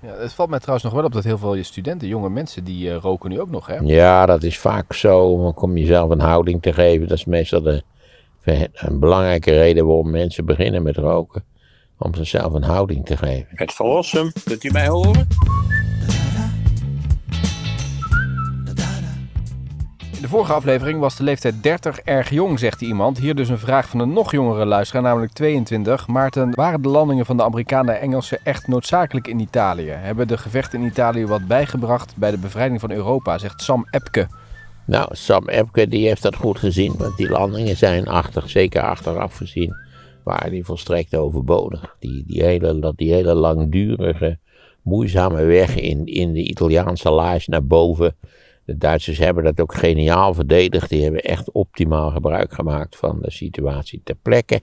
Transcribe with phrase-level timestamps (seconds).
[0.00, 2.90] Ja, het valt mij trouwens nog wel op dat heel veel studenten, jonge mensen, die
[2.90, 3.76] eh, roken nu ook nog, hè?
[3.76, 5.52] Ja, dat is vaak zo.
[5.54, 7.08] Om jezelf een houding te geven.
[7.08, 7.82] Dat is meestal de,
[8.72, 11.44] een belangrijke reden waarom mensen beginnen met roken.
[11.98, 13.48] Om zichzelf een houding te geven.
[13.50, 15.28] Het verlossen, kunt u mij horen?
[20.18, 23.18] In de vorige aflevering was de leeftijd 30 erg jong, zegt iemand.
[23.18, 26.06] Hier dus een vraag van een nog jongere luisteraar, namelijk 22.
[26.06, 29.88] Maarten, waren de landingen van de Amerikanen en Engelsen echt noodzakelijk in Italië?
[29.88, 34.26] Hebben de gevechten in Italië wat bijgebracht bij de bevrijding van Europa, zegt Sam Epke.
[34.84, 39.36] Nou, Sam Epke die heeft dat goed gezien, want die landingen zijn achter, zeker achteraf
[39.36, 39.74] gezien,
[40.24, 41.96] waren die volstrekt overbodig.
[41.98, 44.38] Die, die, hele, die hele langdurige,
[44.82, 48.16] moeizame weg in, in de Italiaanse laars naar boven
[48.68, 50.88] de Duitsers hebben dat ook geniaal verdedigd.
[50.88, 54.60] Die hebben echt optimaal gebruik gemaakt van de situatie ter plekke.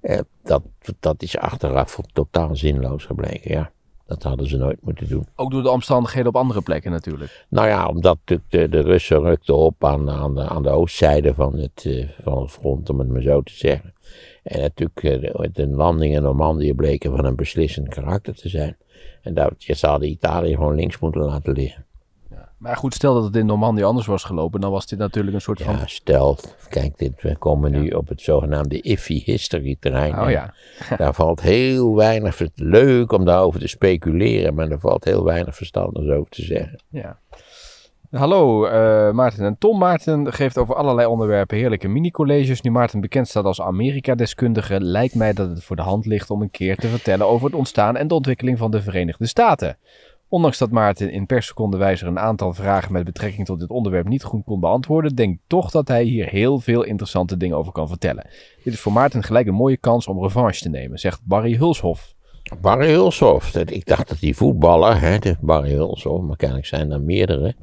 [0.00, 0.62] Eh, dat,
[1.00, 3.70] dat is achteraf totaal zinloos gebleken, ja.
[4.06, 5.26] Dat hadden ze nooit moeten doen.
[5.34, 7.46] Ook door de omstandigheden op andere plekken natuurlijk.
[7.48, 11.34] Nou ja, omdat de, de, de Russen rukten op aan, aan, de, aan de oostzijde
[11.34, 13.94] van het, uh, van het front, om het maar zo te zeggen.
[14.42, 18.76] En natuurlijk, uh, de landing in Normandië bleken van een beslissend karakter te zijn.
[19.22, 21.86] En dat, je zou Italië gewoon links moeten laten liggen.
[22.58, 25.40] Maar goed, stel dat het in Normandië anders was gelopen, dan was dit natuurlijk een
[25.40, 25.74] soort van...
[25.74, 30.20] Ja, stel, kijk, dit, we komen nu op het zogenaamde iffy history terrein.
[30.20, 30.54] Oh ja.
[30.98, 36.08] daar valt heel weinig, leuk om daarover te speculeren, maar er valt heel weinig verstandigs
[36.08, 36.80] over te zeggen.
[36.88, 37.18] Ja.
[38.10, 39.78] Hallo uh, Maarten en Tom.
[39.78, 42.60] Maarten geeft over allerlei onderwerpen heerlijke mini-colleges.
[42.60, 46.42] Nu Maarten bekend staat als Amerika-deskundige, lijkt mij dat het voor de hand ligt om
[46.42, 49.76] een keer te vertellen over het ontstaan en de ontwikkeling van de Verenigde Staten.
[50.30, 54.24] Ondanks dat Maarten in per seconde een aantal vragen met betrekking tot dit onderwerp niet
[54.24, 57.88] goed kon beantwoorden, denk ik toch dat hij hier heel veel interessante dingen over kan
[57.88, 58.26] vertellen.
[58.64, 62.14] Dit is voor Maarten gelijk een mooie kans om revanche te nemen, zegt Barry Hulshoff.
[62.60, 67.54] Barry Hulshoff, ik dacht dat die voetballer, hè, Barry Hulshoff, maar kennelijk zijn er meerdere.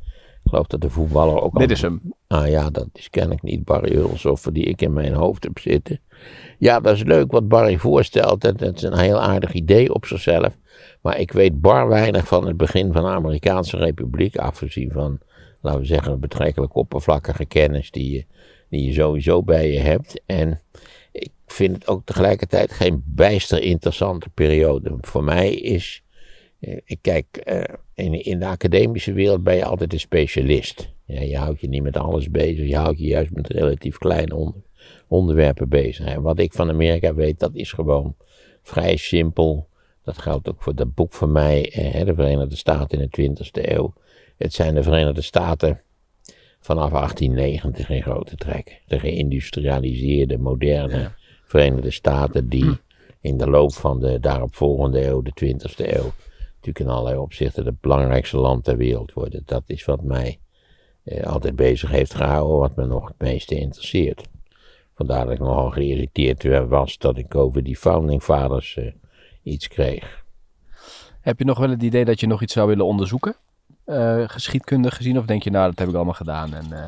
[0.55, 1.59] Ik geloof dat de voetballer ook.
[1.59, 2.01] Dit is hem.
[2.27, 5.99] Ah ja, dat is kennelijk niet Barry Hulshoff die ik in mijn hoofd heb zitten.
[6.57, 8.41] Ja, dat is leuk wat Barry voorstelt.
[8.41, 10.57] Dat, dat is een heel aardig idee op zichzelf.
[11.01, 15.19] Maar ik weet bar weinig van het begin van de Amerikaanse Republiek, afgezien van,
[15.61, 18.25] laten we zeggen, betrekkelijk oppervlakkige kennis die je,
[18.69, 20.21] die je sowieso bij je hebt.
[20.25, 20.61] En
[21.11, 24.97] ik vind het ook tegelijkertijd geen bijster interessante periode.
[25.01, 26.04] Voor mij is, ik
[27.01, 30.93] kijk, eh, in, in de academische wereld ben je altijd een specialist.
[31.05, 34.53] Ja, je houdt je niet met alles bezig, je houdt je juist met relatief kleine
[35.07, 36.05] onderwerpen bezig.
[36.05, 38.15] En wat ik van Amerika weet, dat is gewoon
[38.61, 39.67] vrij simpel
[40.03, 43.75] dat geldt ook voor dat boek van mij, eh, de Verenigde Staten in de 20e
[43.75, 43.93] eeuw.
[44.37, 45.81] Het zijn de Verenigde Staten
[46.59, 48.81] vanaf 1890 in grote trek.
[48.87, 51.11] De geïndustrialiseerde, moderne
[51.45, 52.77] Verenigde Staten die
[53.21, 56.11] in de loop van de daaropvolgende eeuw, de 20e eeuw,
[56.65, 59.41] natuurlijk in allerlei opzichten het belangrijkste land ter wereld worden.
[59.45, 60.39] Dat is wat mij
[61.03, 64.27] eh, altijd bezig heeft gehouden, wat me nog het meeste interesseert.
[64.95, 68.91] Vandaar dat ik nogal geïrriteerd was dat ik over die founding fathers eh,
[69.43, 70.23] iets kreeg.
[71.21, 73.35] Heb je nog wel het idee dat je nog iets zou willen onderzoeken?
[73.85, 75.17] Uh, geschiedkundig gezien?
[75.17, 76.53] Of denk je, nou, dat heb ik allemaal gedaan?
[76.53, 76.85] En, uh...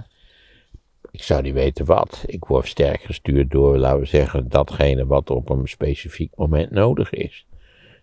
[1.12, 2.24] Ik zou niet weten wat.
[2.26, 7.10] Ik word sterk gestuurd door, laten we zeggen, datgene wat op een specifiek moment nodig
[7.10, 7.46] is.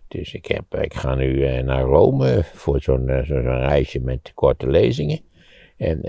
[0.07, 4.67] Dus ik, heb, ik ga nu uh, naar Rome voor zo'n zo'n reisje met korte
[4.67, 5.19] lezingen.
[5.77, 6.01] En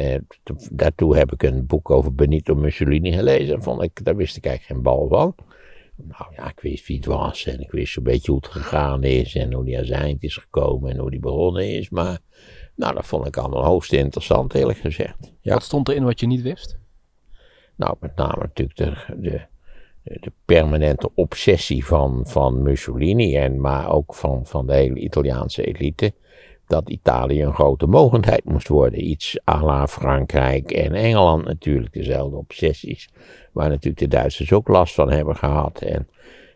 [0.71, 3.55] daartoe heb ik een boek over Benito Mussolini gelezen.
[3.55, 5.35] En vond ik, daar wist ik eigenlijk geen bal van.
[5.97, 9.03] Nou ja, ik wist wie het was en ik wist zo'n beetje hoe het gegaan
[9.03, 11.91] is en hoe die aan zijn eind is gekomen en hoe die begonnen is.
[11.91, 12.19] Maar
[12.75, 15.33] nou, dat vond ik allemaal hoogst interessant, eerlijk gezegd.
[15.41, 15.53] Ja.
[15.53, 16.79] Wat stond erin wat je niet wist?
[17.77, 19.41] Nou, met name natuurlijk de, de,
[20.07, 26.13] de permanente obsessie van, van Mussolini, en, maar ook van, van de hele Italiaanse elite
[26.67, 29.09] dat Italië een grote mogendheid moest worden.
[29.11, 33.09] Iets à la Frankrijk en Engeland natuurlijk, dezelfde obsessies.
[33.53, 35.81] Waar natuurlijk de Duitsers ook last van hebben gehad.
[35.81, 36.09] En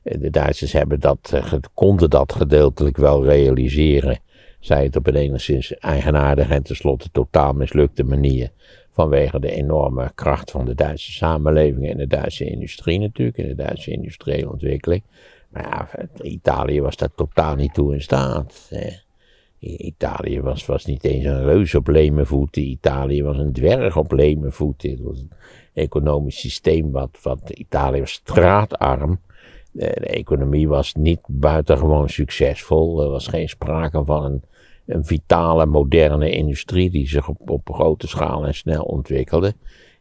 [0.03, 4.19] eh, de Duitsers hebben dat, eh, konden dat gedeeltelijk wel realiseren.
[4.61, 8.51] Zij het op een enigszins eigenaardige en tenslotte totaal mislukte manier.
[8.91, 13.39] Vanwege de enorme kracht van de Duitse samenleving en de Duitse industrie natuurlijk.
[13.39, 15.03] En de Duitse industriële ontwikkeling.
[15.49, 15.89] Maar ja,
[16.23, 18.71] Italië was daar totaal niet toe in staat.
[19.59, 22.63] Italië was, was niet eens een reus op leme voeten.
[22.63, 24.91] Italië was een dwerg op leme voeten.
[24.91, 25.33] Het was een
[25.73, 29.21] economisch systeem wat, wat Italië was straatarm.
[29.73, 33.03] De, economie was niet buitengewoon succesvol.
[33.03, 34.43] Er was geen sprake van een,
[34.87, 39.55] een vitale, moderne industrie die zich op, op grote schaal en snel ontwikkelde.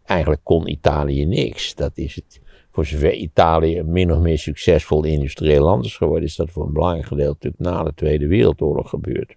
[0.04, 1.75] Eigenlijk kon Italië niks.
[1.75, 2.42] Dat is het.
[2.71, 6.65] Voor zover Italië een min of meer succesvol industrieel land is geworden, is dat voor
[6.65, 9.36] een belangrijk gedeelte natuurlijk na de Tweede Wereldoorlog gebeurd.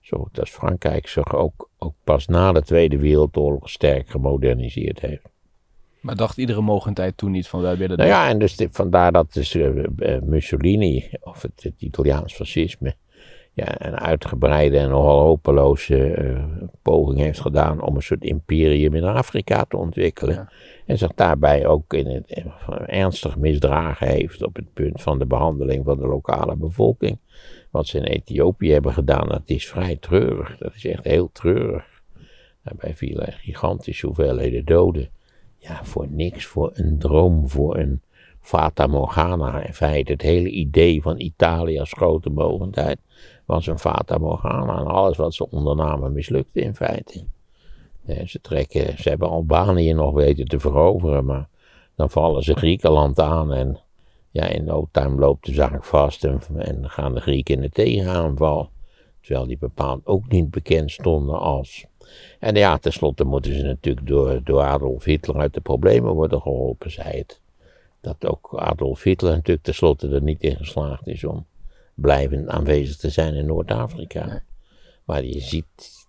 [0.00, 5.33] Zo dat Frankrijk zich ook, ook pas na de Tweede Wereldoorlog sterk gemoderniseerd heeft.
[6.04, 9.32] Maar dacht iedere mogendheid toen niet van wij willen Nou ja, en dus vandaar dat
[9.32, 12.94] dus, eh, eh, Mussolini, of het, het Italiaans fascisme,
[13.52, 16.44] ja, een uitgebreide en nogal hopeloze eh,
[16.82, 20.34] poging heeft gedaan om een soort imperium in Afrika te ontwikkelen.
[20.34, 20.50] Ja.
[20.86, 22.44] En zich daarbij ook in het,
[22.86, 27.18] ernstig misdragen heeft op het punt van de behandeling van de lokale bevolking.
[27.70, 30.56] Wat ze in Ethiopië hebben gedaan, dat is vrij treurig.
[30.58, 31.84] Dat is echt heel treurig.
[32.62, 35.08] Daarbij vielen gigantische hoeveelheden doden.
[35.66, 38.02] Ja, voor niks, voor een droom, voor een
[38.40, 39.62] fata morgana.
[39.62, 42.98] In feite, het hele idee van Italië als grote mogendheid
[43.44, 44.78] was een fata morgana.
[44.78, 47.24] En alles wat ze ondernamen mislukte in feite.
[48.26, 51.48] Ze, trekken, ze hebben Albanië nog weten te veroveren, maar
[51.96, 53.80] dan vallen ze Griekenland aan en
[54.30, 57.70] ja, in no time loopt de zaak vast en, en gaan de Grieken in de
[57.70, 58.70] tegenaanval.
[59.20, 61.86] Terwijl die bepaald ook niet bekend stonden als.
[62.38, 66.90] En ja, tenslotte moeten ze natuurlijk door, door Adolf Hitler uit de problemen worden geholpen,
[66.90, 67.40] zei het.
[68.00, 71.46] Dat ook Adolf Hitler natuurlijk tenslotte er niet in geslaagd is om
[71.94, 74.42] blijvend aanwezig te zijn in Noord-Afrika.
[75.04, 76.06] Maar je ziet,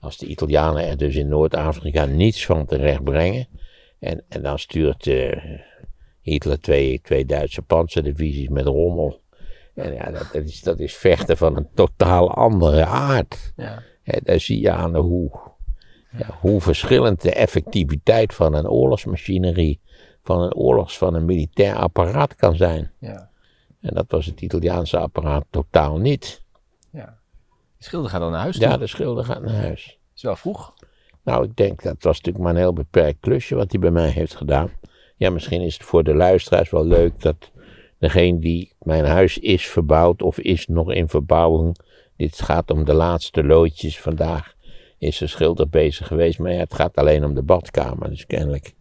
[0.00, 3.46] als de Italianen er dus in Noord-Afrika niets van terecht brengen,
[3.98, 5.42] en, en dan stuurt eh,
[6.20, 9.20] Hitler twee, twee Duitse panzerdivisies met rommel.
[9.74, 13.52] En ja, dat, dat, is, dat is vechten van een totaal andere aard.
[13.56, 13.82] Ja.
[14.04, 15.30] Daar zie je aan hoe,
[16.16, 19.80] ja, hoe verschillend de effectiviteit van een oorlogsmachinerie,
[20.22, 22.90] van een oorlogs, van een militair apparaat kan zijn.
[22.98, 23.30] Ja.
[23.80, 26.42] En dat was het Italiaanse apparaat totaal niet.
[26.90, 27.22] ja.
[27.78, 28.68] De schilder gaat dan naar huis toe.
[28.68, 29.98] Ja, de schilder gaat naar huis.
[30.14, 30.74] is wel vroeg.
[31.22, 34.08] Nou, ik denk dat was natuurlijk maar een heel beperkt klusje wat hij bij mij
[34.08, 34.70] heeft gedaan.
[35.16, 37.50] Ja, misschien is het voor de luisteraars wel leuk dat
[37.98, 41.76] degene die mijn huis is verbouwd of is nog in verbouwing.
[42.16, 44.54] Dit gaat om de laatste loodjes vandaag.
[44.98, 48.10] Is de schilder bezig geweest, maar ja, het gaat alleen om de badkamer.
[48.10, 48.74] Dus kennelijk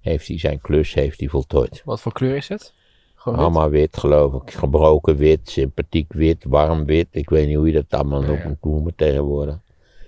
[0.00, 1.82] heeft hij zijn klus heeft hij voltooid.
[1.84, 2.72] Wat voor kleur is het?
[3.14, 3.46] Gewoon wit?
[3.46, 4.50] Allemaal wit, geloof ik.
[4.50, 7.08] Gebroken wit, sympathiek wit, warm wit.
[7.10, 9.58] Ik weet niet hoe je dat allemaal nog moet noemen tegenwoordig.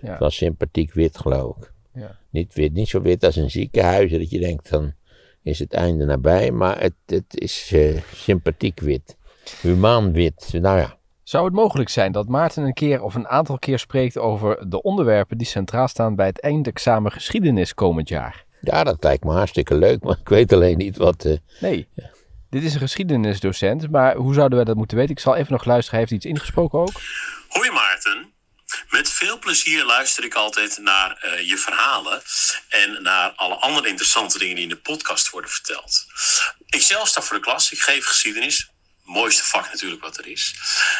[0.03, 0.11] Ja.
[0.11, 1.73] Het was sympathiek wit, geloof ik.
[1.94, 2.19] Ja.
[2.31, 4.93] Niet, wit, niet zo wit als een ziekenhuis, dat je denkt dan
[5.43, 6.50] is het einde nabij.
[6.50, 9.17] Maar het, het is eh, sympathiek wit.
[9.61, 10.49] Humaan wit.
[10.53, 10.99] Nou ja.
[11.31, 14.82] Zou het mogelijk zijn dat Maarten een keer of een aantal keer spreekt over de
[14.82, 18.44] onderwerpen die centraal staan bij het eindexamen geschiedenis komend jaar?
[18.61, 21.25] Ja, dat lijkt me hartstikke leuk, maar ik weet alleen niet wat.
[21.25, 21.88] eh, Nee.
[22.50, 25.12] Dit is een geschiedenisdocent, maar hoe zouden wij dat moeten weten?
[25.12, 25.99] Ik zal even nog luisteren.
[26.00, 27.00] Hij heeft iets ingesproken ook.
[27.49, 28.32] Hoi Maarten.
[28.88, 32.23] Met veel plezier luister ik altijd naar eh, je verhalen
[32.69, 36.06] en naar alle andere interessante dingen die in de podcast worden verteld.
[36.67, 38.71] Ik zelf sta voor de klas, ik geef geschiedenis.
[39.10, 40.54] Mooiste vak natuurlijk wat er is.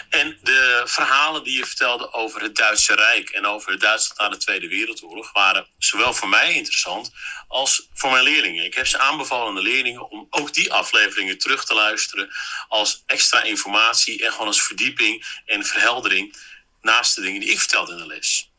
[0.08, 4.36] En de verhalen die je vertelde over het Duitse Rijk en over Duitsland na de
[4.36, 7.10] Tweede Wereldoorlog waren zowel voor mij interessant
[7.48, 8.64] als voor mijn leerlingen.
[8.64, 12.30] Ik heb ze aanbevolen aan de leerlingen om ook die afleveringen terug te luisteren
[12.68, 16.36] als extra informatie en gewoon als verdieping en verheldering
[16.80, 18.50] naast de dingen die ik vertelde in de les.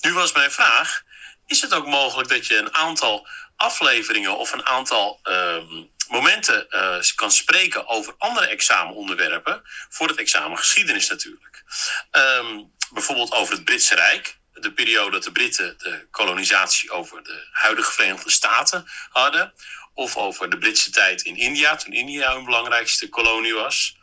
[0.00, 1.02] Nu was mijn vraag:
[1.46, 6.96] is het ook mogelijk dat je een aantal afleveringen of een aantal ehm, momenten eh,
[7.14, 11.62] kan spreken over andere examenonderwerpen voor het examen geschiedenis natuurlijk?
[12.10, 17.48] Ehm, bijvoorbeeld over het Britse Rijk, de periode dat de Britten de kolonisatie over de
[17.52, 19.52] huidige Verenigde Staten hadden,
[19.94, 23.96] of over de Britse tijd in India, toen India hun belangrijkste kolonie was.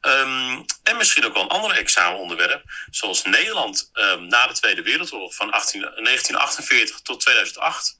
[0.00, 5.34] Ehm, en misschien ook wel een ander examenonderwerp, zoals Nederland ehm, na de Tweede Wereldoorlog
[5.34, 7.98] van 18, 1948 tot 2008.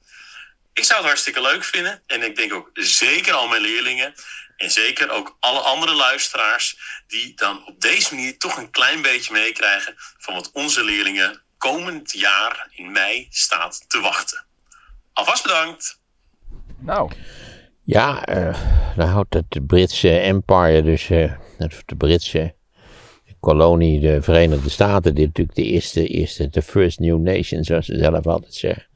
[0.73, 4.13] Ik zou het hartstikke leuk vinden en ik denk ook zeker al mijn leerlingen
[4.57, 9.33] en zeker ook alle andere luisteraars die dan op deze manier toch een klein beetje
[9.33, 14.45] meekrijgen van wat onze leerlingen komend jaar in mei staat te wachten.
[15.13, 15.99] Alvast bedankt!
[16.79, 17.11] Nou,
[17.83, 18.61] ja, eh
[18.95, 22.55] dan houdt het Britse Empire, dus eh, het- de Britse
[23.39, 27.97] kolonie, de Verenigde Staten, die natuurlijk de eerste, eerste, de first new nation, zoals ze
[27.97, 28.87] zelf altijd zeggen.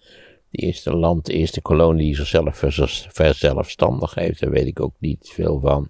[0.54, 2.64] De eerste land, de eerste kolonie die zichzelf
[3.10, 5.90] verzelfstandig heeft, daar weet ik ook niet veel van.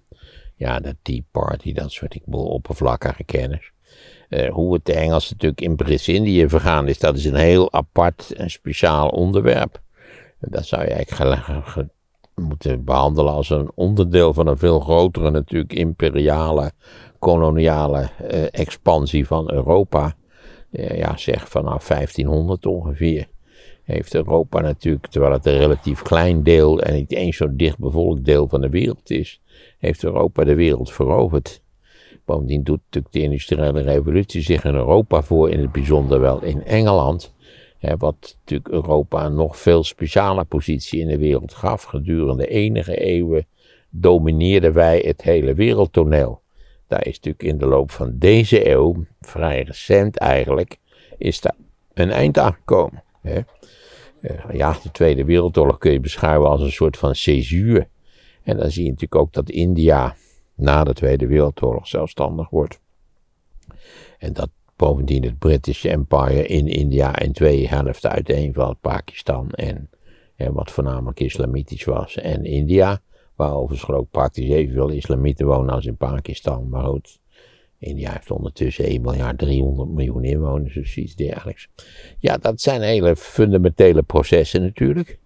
[0.56, 3.72] Ja, de Tea Party, dat soort, ik bedoel, oppervlakkige kennis.
[4.28, 8.32] Eh, hoe het de Engelsen natuurlijk in Brits-Indië vergaan is, dat is een heel apart
[8.32, 9.82] en speciaal onderwerp.
[10.40, 11.88] Dat zou je eigenlijk ge- ge-
[12.34, 16.72] moeten behandelen als een onderdeel van een veel grotere natuurlijk imperiale,
[17.18, 20.14] koloniale eh, expansie van Europa.
[20.70, 23.26] Eh, ja, zeg vanaf 1500 ongeveer
[23.84, 28.24] heeft Europa natuurlijk, terwijl het een relatief klein deel en niet eens zo dicht bevolkt
[28.24, 29.40] deel van de wereld is,
[29.78, 31.62] heeft Europa de wereld veroverd.
[32.24, 36.64] Bovendien doet natuurlijk de industriële revolutie zich in Europa voor, in het bijzonder wel in
[36.64, 37.34] Engeland.
[37.78, 41.82] Hè, wat natuurlijk Europa een nog veel speciale positie in de wereld gaf.
[41.82, 43.46] Gedurende enige eeuwen
[43.90, 46.40] domineerden wij het hele wereldtoneel.
[46.86, 50.78] Daar is natuurlijk in de loop van deze eeuw, vrij recent eigenlijk,
[51.18, 51.56] is daar
[51.94, 53.02] een eind aan gekomen.
[53.24, 53.40] Hè.
[54.20, 57.88] Eh, ja, de Tweede Wereldoorlog kun je beschouwen als een soort van césuur.
[58.42, 60.16] En dan zie je natuurlijk ook dat India
[60.54, 62.80] na de Tweede Wereldoorlog zelfstandig wordt.
[64.18, 69.90] En dat bovendien het British Empire in India in twee helften uiteenvalt, Pakistan en,
[70.36, 73.00] en wat voornamelijk islamitisch was, en India,
[73.34, 77.18] waar overigens ook praktisch evenveel islamieten wonen als in Pakistan, maar goed,
[77.78, 81.68] India heeft ondertussen 1 miljard 300 miljoen inwoners, dus iets dergelijks.
[82.18, 85.18] Ja, dat zijn hele fundamentele processen natuurlijk.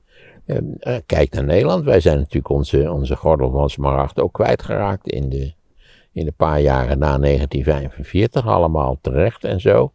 [0.46, 1.84] Ehm, eh, kijk naar Nederland.
[1.84, 5.52] Wij zijn natuurlijk onze, onze gordel van Smaragd ook kwijtgeraakt in de,
[6.12, 8.46] in de paar jaren na 1945.
[8.46, 9.92] Allemaal terecht en zo.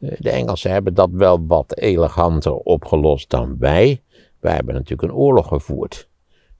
[0.00, 4.02] Eh, de Engelsen hebben dat wel wat eleganter opgelost dan wij.
[4.40, 6.08] Wij hebben natuurlijk een oorlog gevoerd.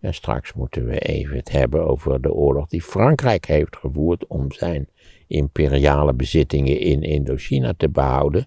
[0.01, 4.53] En straks moeten we even het hebben over de oorlog die Frankrijk heeft gevoerd om
[4.53, 4.89] zijn
[5.27, 8.47] imperiale bezittingen in Indochina te behouden.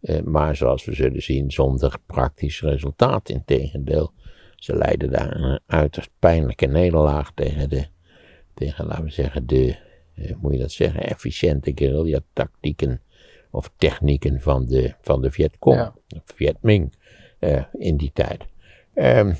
[0.00, 3.28] Eh, maar zoals we zullen zien, zonder praktisch resultaat.
[3.28, 4.12] Integendeel,
[4.56, 7.86] ze leidden daar een uiterst pijnlijke nederlaag tegen de,
[8.54, 9.76] tegen, laten we zeggen, de,
[10.14, 13.00] eh, moet je dat zeggen, efficiënte guerrilla-tactieken
[13.50, 15.94] of technieken van de, van de Vietcong, ja.
[16.24, 16.92] Vietming,
[17.40, 18.44] uh, in die tijd.
[18.94, 19.36] Um,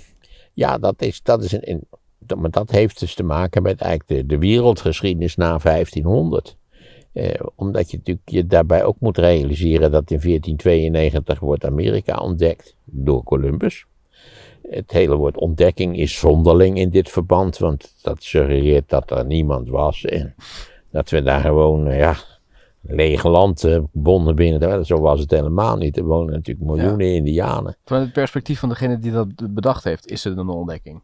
[0.52, 1.87] ja, dat is, dat is een, een
[2.26, 6.57] dat, maar dat heeft dus te maken met eigenlijk de, de wereldgeschiedenis na 1500.
[7.16, 12.76] Eh, omdat je natuurlijk je daarbij ook moet realiseren dat in 1492 wordt Amerika ontdekt
[12.85, 13.87] door Columbus.
[14.62, 19.68] Het hele woord ontdekking is zonderling in dit verband, want dat suggereert dat er niemand
[19.68, 20.35] was en
[20.90, 22.16] dat we daar gewoon, ja,
[22.80, 24.87] leeg land, uh, bonden binnen.
[24.87, 25.96] Zo was het helemaal niet.
[25.96, 27.76] Er wonen natuurlijk miljoenen Indianen.
[27.85, 31.02] Vanuit het perspectief van degene die dat bedacht heeft, is het een ontdekking.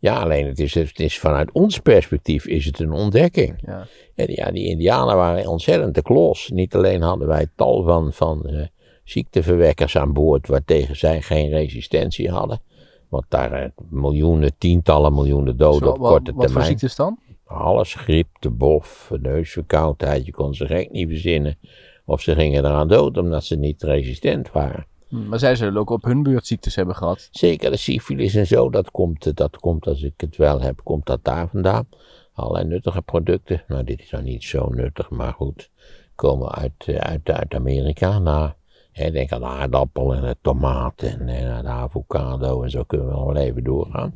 [0.00, 3.62] Ja, alleen het is, het is vanuit ons perspectief is het een ontdekking.
[3.66, 3.86] Ja.
[4.14, 6.48] En ja, die Indianen waren ontzettend de klos.
[6.48, 8.66] Niet alleen hadden wij tal van, van uh,
[9.04, 12.60] ziekteverwekkers aan boord, waartegen zij geen resistentie hadden.
[13.08, 16.50] Want daar uh, miljoenen, tientallen miljoenen doden Zo, op korte wat, wat termijn.
[16.50, 17.18] voor ziektes dan?
[17.44, 21.58] Alles, griep, de bof, neusverkoudheid, je kon ze gek niet verzinnen.
[22.04, 24.86] Of ze gingen eraan dood omdat ze niet resistent waren.
[25.08, 27.28] Maar zij zullen ook op hun beurt ziektes hebben gehad.
[27.30, 31.06] Zeker de syfilis en zo, dat komt, dat komt als ik het wel heb, komt
[31.06, 31.88] dat daar vandaan.
[32.32, 33.62] Allerlei nuttige producten.
[33.68, 35.70] Nou, dit is nou niet zo nuttig, maar goed.
[36.14, 38.18] Komen uit, eh, uit, Amerika.
[38.18, 38.50] Nou,
[38.92, 43.12] denk aan de aardappel en de tomaat en, en de avocado en zo kunnen we
[43.12, 44.14] nog wel even doorgaan.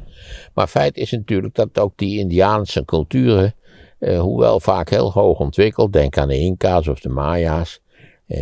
[0.55, 3.55] Maar feit is natuurlijk dat ook die Indiaanse culturen,
[3.99, 7.82] eh, hoewel vaak heel hoog ontwikkeld, denk aan de Inca's of de Maya's, eh,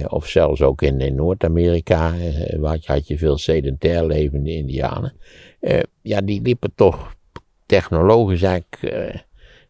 [0.09, 5.13] of zelfs ook in, Noord-Amerika eh, had, je, had je veel sedentair levende Indianen.
[5.61, 7.15] Eh, ja, die liepen toch
[7.67, 9.21] technologisch eigenlijk eh,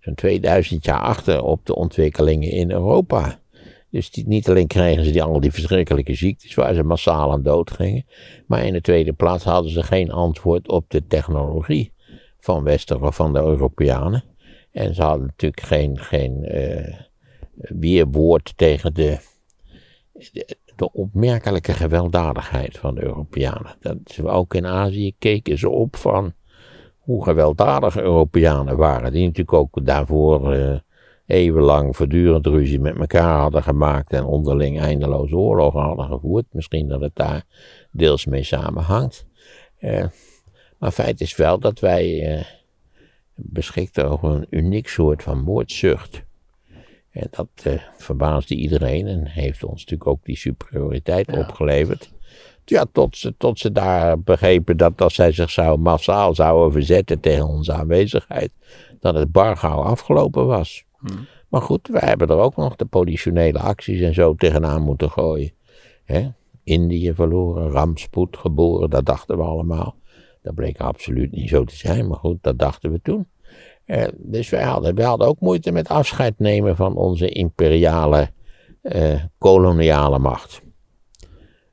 [0.00, 3.38] zo'n 2000 jaar achter op de ontwikkelingen in Europa.
[3.90, 7.42] Dus die, niet alleen kregen ze die, al die verschrikkelijke ziektes waar ze massaal aan
[7.42, 8.04] dood gingen,
[8.46, 11.92] maar in de tweede plaats hadden ze geen antwoord op de technologie
[12.38, 14.24] van Westen van de Europeanen.
[14.72, 16.94] En ze hadden natuurlijk geen, geen eh,
[17.56, 19.18] weerwoord tegen de,
[20.76, 23.76] de, opmerkelijke gewelddadigheid van de Europeanen.
[23.80, 26.32] Dat ze ook in Azië keken ze op van
[26.98, 29.12] hoe gewelddadig Europeanen waren.
[29.12, 30.78] Die natuurlijk ook daarvoor eh,
[31.26, 36.44] eeuwenlang voortdurend ruzie met elkaar hadden gemaakt en onderling eindeloze oorlogen hadden gevoerd.
[36.50, 37.44] Misschien dat het daar
[37.90, 39.26] deels mee samenhangt.
[39.78, 40.04] Eh,
[40.78, 42.44] maar feit is wel dat wij eh,
[43.34, 46.22] beschikten over een uniek soort van moordzucht.
[47.10, 51.38] En dat eh, verbaasde iedereen en heeft ons natuurlijk ook die superioriteit Ja.
[51.38, 52.12] opgeleverd.
[52.64, 57.20] Ja, tot ze, tot ze daar begrepen dat als zij zich zou, massaal zouden verzetten
[57.20, 58.50] tegen onze aanwezigheid,
[59.00, 60.84] dat het bar gauw afgelopen was.
[60.98, 61.26] Hmm.
[61.48, 65.52] Maar goed, wij hebben er ook nog de politionele acties en zo tegenaan moeten gooien.
[66.04, 66.28] Hè?
[66.64, 69.96] Indië verloren, rampspoed geboren, dat dachten we allemaal.
[70.42, 73.26] Dat bleek absoluut niet zo te zijn, maar goed, dat dachten we toen.
[73.90, 78.30] Eh, dus wij hadden, wij hadden ook moeite met afscheid nemen van onze imperiale,
[78.82, 80.60] eh, koloniale macht.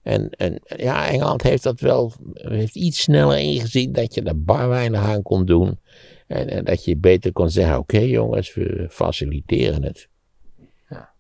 [0.02, 4.70] En, en ja, Engeland heeft dat wel, heeft iets sneller ingezien dat je er bar
[4.70, 5.80] weinig aan kon doen.
[6.28, 10.10] En, en dat je beter kon zeggen, oké jongens, we faciliteren het.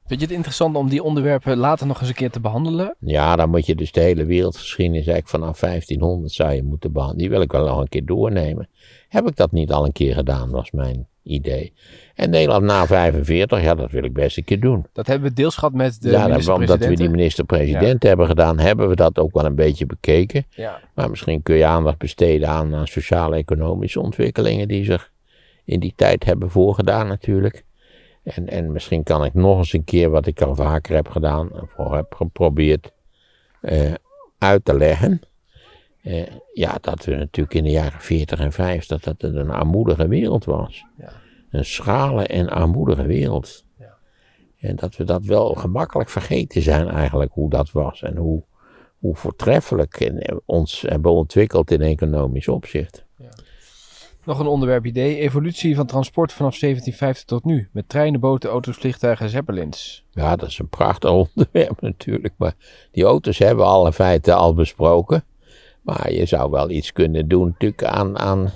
[0.07, 2.95] Vind je het interessant om die onderwerpen later nog eens een keer te behandelen?
[2.99, 7.21] Ja, dan moet je dus de hele wereldgeschiedenis eigenlijk vanaf 1500 zou je moeten behandelen.
[7.21, 8.69] Die wil ik wel nog een keer doornemen.
[9.09, 11.73] Heb ik dat niet al een keer gedaan, was mijn idee.
[12.15, 14.85] En Nederland na 45, ja, dat wil ik best een keer doen.
[14.93, 18.89] Dat hebben we deels gehad met de ja, omdat we die minister-president hebben gedaan, hebben
[18.89, 20.45] we dat ook wel een beetje bekeken.
[20.49, 20.79] Ja.
[20.93, 25.11] Maar misschien kun je aandacht besteden aan, aan sociaal-economische ontwikkelingen die zich
[25.65, 27.65] in die tijd hebben voorgedaan natuurlijk.
[28.27, 31.69] En, en misschien kan ik nog eens een keer wat ik al vaker heb gedaan,
[31.77, 32.91] of heb geprobeerd
[33.61, 33.93] eh,
[34.37, 35.21] uit te leggen.
[36.01, 40.07] Eh, ja, dat we natuurlijk in de jaren 40 en 50 dat het een armoedige
[40.07, 40.85] wereld was.
[40.97, 41.11] Ja.
[41.49, 43.65] Een schrale en armoedige wereld.
[43.79, 43.97] Ja.
[44.59, 48.01] En dat we dat wel gemakkelijk vergeten zijn eigenlijk hoe dat was.
[48.01, 48.43] En hoe,
[48.97, 53.05] hoe voortreffelijk en ons hebben ontwikkeld in economisch opzicht.
[54.27, 55.19] Nog een onderwerp idee.
[55.19, 57.69] Evolutie van transport vanaf 1750 tot nu.
[57.71, 60.05] Met treinen, boten, auto's, vliegtuigen en zeppelins.
[60.11, 62.33] Ja, dat is een prachtig onderwerp natuurlijk.
[62.37, 62.55] Maar
[62.91, 65.23] die auto's hebben we alle feiten al besproken.
[65.81, 68.17] Maar je zou wel iets kunnen doen natuurlijk aan...
[68.19, 68.51] aan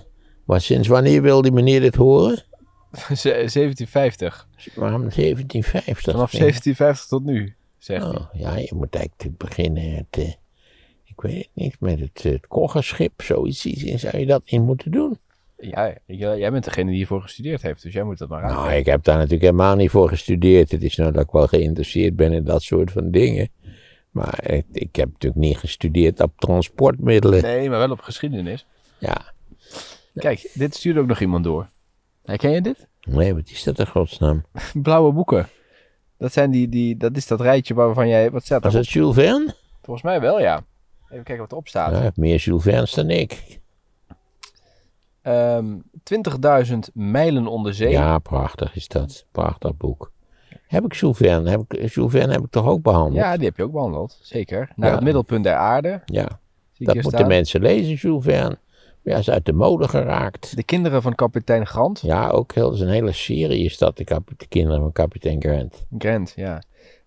[0.45, 2.35] maar sinds wanneer wil die meneer dit horen?
[3.15, 4.47] Ze- 1750.
[4.75, 6.13] Waarom 1750?
[6.13, 6.39] Vanaf Ja.
[6.39, 8.15] 1750 tot nu, zegt hij.
[8.15, 10.33] Oh, ja, je moet eigenlijk beginnen het, eh,
[11.05, 14.91] ik weet het niet, met het, het koggerschip, zoiets iets zou je dat in moeten
[14.91, 15.17] doen.
[15.61, 18.53] Ja, jij bent degene die hiervoor gestudeerd heeft, dus jij moet dat maar aan.
[18.53, 20.71] Nou, ik heb daar natuurlijk helemaal niet voor gestudeerd.
[20.71, 23.49] Het is nou dat ik wel geïnteresseerd ben in dat soort van dingen.
[24.11, 27.41] Maar ik, ik heb natuurlijk niet gestudeerd op transportmiddelen.
[27.41, 28.65] Nee, maar wel op geschiedenis.
[28.97, 29.33] Ja,
[30.13, 31.69] Kijk, dit stuurde ook nog iemand door.
[32.23, 32.87] Herken je dit?
[33.01, 34.45] nee, wat is dat in godsnaam?
[34.83, 35.47] Blauwe boeken.
[36.17, 38.31] Dat, zijn die, die, dat is dat rijtje waarvan jij...
[38.31, 39.55] Wat staat Was het Jules Verne?
[39.81, 40.63] Volgens mij wel, ja.
[41.09, 41.89] Even kijken wat erop staat.
[41.89, 43.60] Ja, hij heeft meer Jules Verne's dan ik.
[45.21, 45.75] Ehm
[46.71, 47.91] 20.000 mijlen onder zee.
[47.91, 49.25] Ja, prachtig is dat.
[49.31, 50.11] Prachtig boek.
[50.67, 51.49] Heb ik Jules Verne?
[51.49, 53.15] Heb ik, Jules Verne heb ik toch ook behandeld?
[53.15, 54.19] Ja, die heb je ook behandeld.
[54.21, 54.69] Zeker.
[54.75, 54.95] Naar Ja.
[54.95, 56.01] het middelpunt der aarde.
[56.05, 56.39] Ja,
[56.77, 57.27] dat moeten staan.
[57.27, 58.57] mensen lezen, Jules Verne.
[59.03, 60.55] Ja, is uit de mode geraakt.
[60.55, 62.01] De kinderen van kapitein Grant.
[62.01, 64.03] Ja, ook heel, is een hele serie is dat, de,
[64.37, 65.85] de kinderen van kapitein Grant.
[65.97, 66.61] Grant, ja.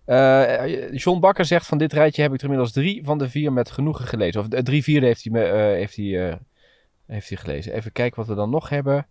[0.05, 3.53] Eh, John Bakker zegt van dit rijtje heb ik er inmiddels drie van de vier
[3.53, 4.41] met genoegen gelezen.
[4.41, 6.39] Of eh, drie vierde heeft hij, me, eh, heeft, hij,
[7.05, 7.73] heeft hij gelezen.
[7.73, 9.07] Even kijken wat we dan nog hebben.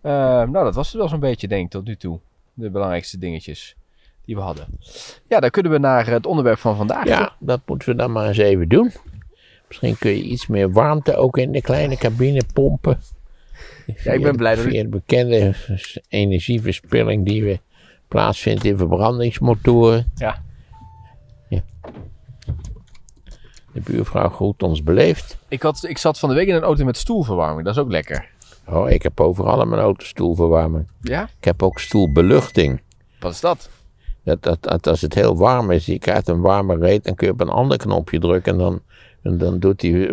[0.00, 2.18] Eh, nou, dat was het wel zo'n beetje, denk ik, tot nu toe.
[2.54, 3.76] De belangrijkste dingetjes
[4.24, 4.66] die we hadden.
[5.28, 7.06] Ja, dan kunnen we naar het onderwerp van vandaag.
[7.06, 8.92] Ja, dat moeten we dan maar eens even doen.
[9.68, 13.00] Misschien kun je iets meer warmte ook in de kleine cabine pompen.
[14.04, 15.54] Ja, ik ben blij dat Via de bekende
[16.08, 17.60] energieverspilling die we
[18.08, 20.12] plaatsvindt in verbrandingsmotoren.
[20.14, 20.42] Ja.
[23.72, 25.36] De buurvrouw groet ons beleefd.
[25.48, 27.64] Ik, had, ik zat van de week in een auto met stoelverwarming.
[27.64, 28.28] Dat is ook lekker.
[28.68, 30.86] Oh, ik heb overal in mijn auto stoelverwarming.
[31.00, 31.22] Ja?
[31.38, 32.80] Ik heb ook stoelbeluchting.
[33.20, 33.70] Wat is dat?
[34.24, 37.26] Dat, dat, dat als het heel warm is, je krijgt een warme reet, dan kun
[37.26, 38.80] je op een ander knopje drukken en dan,
[39.22, 40.10] en dan doet die,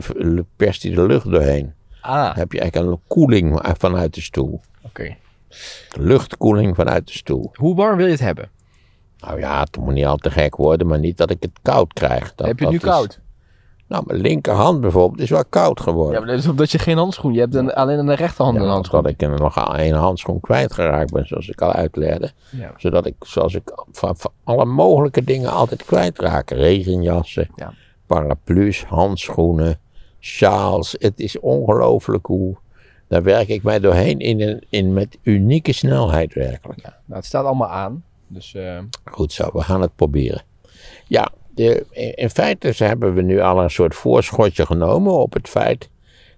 [0.56, 1.74] perst hij de lucht doorheen.
[2.02, 4.62] Ah, Dan heb je eigenlijk een koeling vanuit de stoel.
[4.82, 5.16] oké.
[5.98, 7.50] Luchtkoeling vanuit de stoel.
[7.54, 8.50] Hoe warm wil je het hebben?
[9.20, 11.94] Nou ja, het moet niet al te gek worden, maar niet dat ik het koud
[11.94, 12.36] krijg.
[12.36, 13.20] Dat, heb je het nu is- koud?
[13.90, 16.14] Nou, mijn linkerhand bijvoorbeeld is wel koud geworden.
[16.14, 17.34] Ja, maar dat is omdat je geen handschoen...
[17.34, 19.02] Je hebt een, alleen aan de rechterhand Ja, een handschoen.
[19.04, 22.32] dat ik er nog één handschoen kwijtgeraakt ben, zoals ik al uitlegde.
[22.50, 22.74] Ja.
[22.78, 26.50] Zodat ik, zoals ik van, van alle mogelijke dingen altijd kwijtraak.
[26.50, 27.74] Regenjassen, Ja.
[28.08, 29.80] paraplu's, handschoenen,
[30.20, 30.96] sjaals.
[31.00, 32.56] Het is ongelooflijk hoe...
[33.08, 36.82] Daar werk ik mij doorheen in, een, in met unieke snelheid werkelijk.
[36.82, 38.04] Nou, het staat allemaal aan.
[38.28, 38.80] Dus eh,
[39.12, 40.42] Goed zo, we gaan het proberen.
[41.08, 41.30] Ja,
[42.16, 45.90] in feite hebben we nu al een soort voorschotje genomen op het feit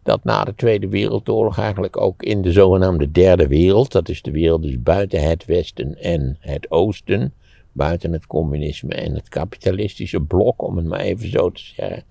[0.03, 4.31] dat na de Tweede Wereldoorlog eigenlijk ook in de zogenaamde derde wereld, dat is de
[4.31, 7.33] wereld dus buiten het Westen en het Oosten,
[7.71, 12.03] buiten het communisme en het kapitalistische blok, om het maar even zo te zeggen,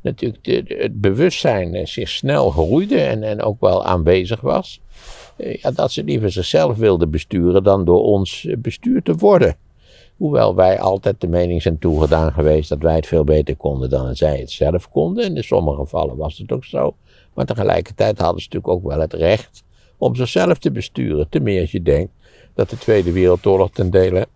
[0.00, 4.80] natuurlijk het bewustzijn eh, zich snel groeide en, en ook wel aanwezig was.
[5.36, 9.56] Eh, Ja, dat ze liever zichzelf wilden besturen dan door ons eh, bestuurd te worden.
[10.16, 14.16] Hoewel wij altijd de mening zijn toegedaan geweest dat wij het veel beter konden dan
[14.16, 15.24] zij het zelf konden.
[15.24, 16.94] En in sommige gevallen was het ook zo.
[17.34, 19.64] Maar tegelijkertijd hadden ze natuurlijk ook wel het recht
[19.96, 21.28] om zichzelf te besturen.
[21.28, 22.12] Ten meer als je denkt
[22.54, 24.26] dat de Tweede Wereldoorlog ten dele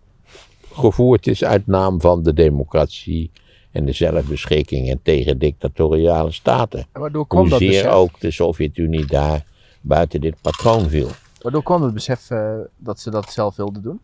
[0.73, 3.31] gevoerd is uit naam van de democratie
[3.71, 6.85] en de zelfbeschikking en tegen dictatoriale staten.
[6.91, 7.91] waardoor kwam dat Hoezeer besef?
[7.91, 9.45] ook de Sovjet-Unie daar
[9.81, 11.09] buiten dit patroon viel.
[11.41, 13.99] Waardoor kwam het besef eh, dat ze dat zelf wilden doen?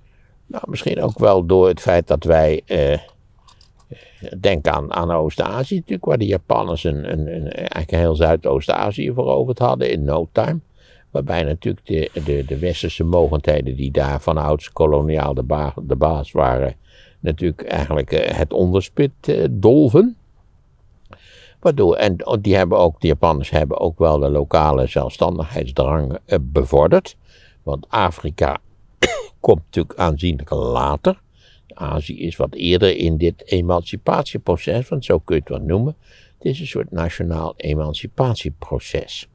[0.48, 2.62] Nou, misschien ook wel door het feit dat wij.
[2.66, 3.00] eh
[4.40, 9.92] denk aan, Oost-Azië, natuurlijk, waar de Japanners een, een, een, eigenlijk heel Zuidoost-Azië veroverd hadden
[9.92, 10.60] in no time.
[11.12, 16.76] Waarbij natuurlijk de, de, de westerse mogendheden die daar vanouds koloniaal de, de baas waren,
[17.20, 20.18] natuurlijk eigenlijk eh, het onderspit eh, dolven.
[21.60, 27.16] Waardoor, en die hebben ook, de Japanners hebben ook wel de lokale zelfstandigheidsdrang eh, bevorderd.
[27.64, 28.58] Want Afrika
[29.40, 31.22] komt natuurlijk aanzienlijk later.
[31.74, 35.96] Azië is wat eerder in dit emancipatieproces, want zo kun je het wel noemen.
[36.38, 39.28] Het is een soort nationaal emancipatieproces.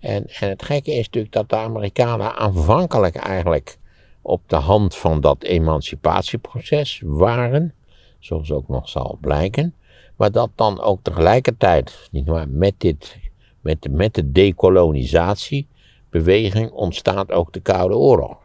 [0.00, 3.78] En, en het gekke is natuurlijk dat de Amerikanen aanvankelijk eigenlijk
[4.22, 7.74] op de hand van dat emancipatieproces waren,
[8.18, 9.74] zoals ook nog zal blijken,
[10.16, 13.18] maar dat dan ook tegelijkertijd, niet waar, met, dit,
[13.60, 18.41] met, met de decolonisatiebeweging ontstaat ook de Koude Oorlog.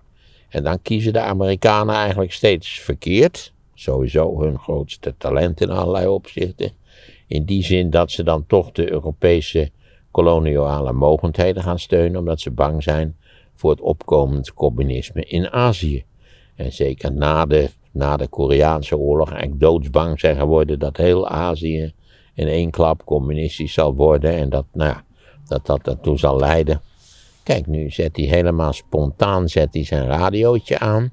[0.50, 3.54] En dan kiezen de Amerikanen eigenlijk steeds verkeerd.
[3.74, 6.72] Sowieso hun grootste talent in allerlei opzichten.
[7.28, 9.72] In die zin dat ze dan toch de Europese
[10.12, 13.16] koloniale mogendheden gaan steunen, omdat ze bang zijn
[13.54, 16.06] voor het opkomend communisme in Azië.
[16.56, 21.94] En zeker na de, na de Koreaanse oorlog eigenlijk doodsbang zijn geworden dat heel Azië
[22.34, 25.04] in één klap communistisch zal worden en dat nou ja,
[25.48, 26.82] dat, dat daartoe zal leiden.
[27.48, 31.12] Kijk, nu zet hij helemaal spontaan zet hij zijn radiootje aan.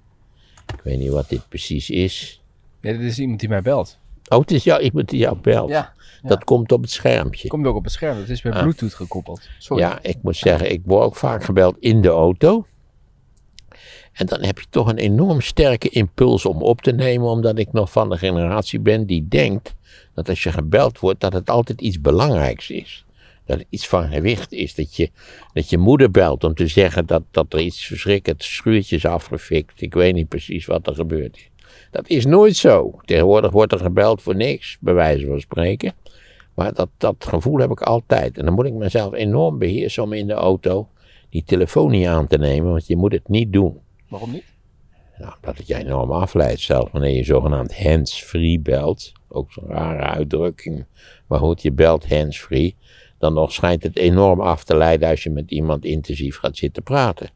[0.67, 2.43] Ik weet niet wat dit precies is.
[2.81, 3.99] Ja, dit is iemand die mij belt.
[4.29, 5.69] Oh, het is jou, iemand die jou belt.
[5.69, 5.93] Ja,
[6.23, 7.49] Dat komt op het schermpje.
[7.49, 8.19] komt ook op het scherm.
[8.19, 8.63] Dat is met Ah.
[8.63, 9.49] Bluetooth gekoppeld.
[9.59, 9.83] Sorry.
[9.83, 12.67] Ja, ik moet zeggen, ik word ook vaak gebeld in de auto.
[14.13, 17.73] En dan heb je toch een enorm sterke impuls om op te nemen, omdat ik
[17.73, 19.75] nog van de generatie ben die denkt
[20.15, 23.05] dat als je gebeld wordt, dat het altijd iets belangrijks is.
[23.47, 24.75] Dat het iets van gewicht is.
[24.75, 25.11] Dat je,
[25.53, 29.81] dat je moeder belt om te zeggen dat, dat er iets verschrikkelijks schuurtje is afgefikt.
[29.81, 31.51] Ik weet niet precies wat er gebeurd is.
[31.91, 33.01] Dat is nooit zo.
[33.05, 35.93] Tegenwoordig wordt er gebeld voor niks, bij wijze van spreken.
[36.55, 38.39] Maar dat, dat gevoel heb ik altijd.
[38.39, 40.89] En dan moet ik mezelf enorm beheersen om in de auto
[41.31, 43.81] die telefoon niet aan te nemen, want je moet het niet doen.
[44.09, 44.45] Waarom niet?
[45.19, 49.13] Nou, dat het je enorm afleidt, zelfs wanneer je zogenaamd hands-free belt.
[49.29, 50.87] Ook zo'n rare uitdrukking.
[51.27, 52.77] Maar goed, je belt hands-free.
[53.19, 56.83] Dan nog schijnt het enorm af te leiden als je met iemand intensief gaat zitten
[56.83, 57.31] praten.